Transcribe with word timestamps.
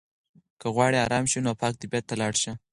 که 0.59 0.67
غواړې 0.75 0.97
ارام 1.05 1.25
شې 1.31 1.39
نو 1.45 1.51
پاک 1.61 1.73
طبیعت 1.81 2.05
ته 2.09 2.15
لاړ 2.21 2.33
شه. 2.41 2.51